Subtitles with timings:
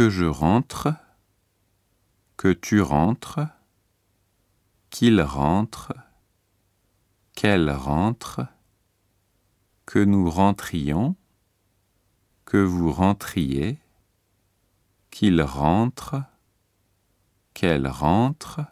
[0.00, 0.94] que je rentre,
[2.38, 3.40] que tu rentres,
[4.88, 5.92] qu'il rentre,
[7.34, 8.40] qu'elle rentre,
[9.84, 11.16] que nous rentrions,
[12.46, 13.78] que vous rentriez,
[15.10, 16.16] qu'il rentre,
[17.52, 18.62] qu'elle rentre,